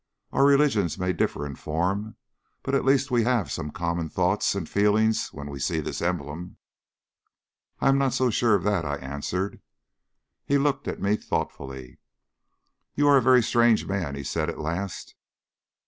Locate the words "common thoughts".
3.69-4.55